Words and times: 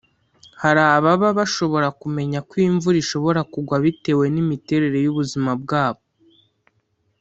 Hari 0.61 0.81
ababa 0.95 1.27
bashobora 1.39 1.87
kumenya 2.01 2.39
ko 2.49 2.53
imvura 2.67 2.97
ishobora 3.03 3.41
kugwa 3.53 3.75
bitewe 3.85 4.23
n’imiterere 4.33 4.97
y’ubuzima 5.05 5.51
bwabo 5.61 6.03